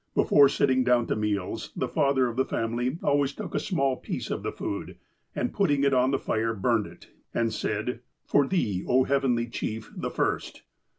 Before 0.15 0.49
sitting 0.49 0.83
down 0.83 1.05
to 1.09 1.15
meals, 1.15 1.71
the 1.75 1.87
father 1.87 2.27
of 2.27 2.35
the 2.35 2.43
family 2.43 2.97
always 3.03 3.33
took 3.33 3.53
a 3.53 3.59
small 3.59 3.97
piece 3.97 4.31
of 4.31 4.41
the 4.41 4.51
food, 4.51 4.97
and, 5.35 5.53
putting 5.53 5.83
it 5.83 5.93
on 5.93 6.09
the 6.09 6.17
fire, 6.17 6.55
burned 6.55 6.87
it, 6.87 7.09
and 7.35 7.53
said:"' 7.53 7.99
For 8.25 8.47
thee, 8.47 8.83
oh. 8.87 9.03
Heavenly 9.03 9.45
Chief, 9.45 9.91
the 9.95 10.09
first.' 10.09 10.63